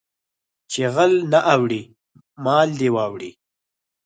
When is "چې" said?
0.71-0.81